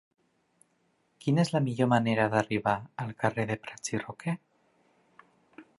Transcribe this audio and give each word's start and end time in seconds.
Quina 1.25 1.43
és 1.43 1.51
la 1.57 1.61
millor 1.65 1.89
manera 1.91 2.25
d'arribar 2.35 2.75
al 3.05 3.13
carrer 3.25 3.47
de 3.53 3.61
Prats 3.67 3.95
i 3.97 4.01
Roquer? 4.07 4.37